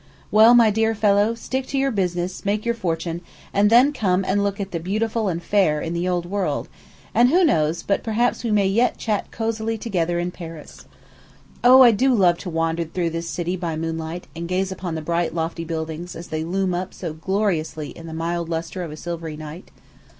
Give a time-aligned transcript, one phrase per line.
[0.31, 3.21] Well, my dear fellow, stick to your business, make your fortune,
[3.53, 6.67] and then come and look at the beautiful and fair in the old world;
[7.13, 10.85] and who knows but perhaps we may yet chat cosily together in Paris?
[11.63, 15.03] O, I do love to wander through this city by moonlight, and gaze upon the
[15.03, 18.97] bright, lofty buildings as they loom up so gloriously in the mild lustre of a
[18.97, 19.69] silvery night.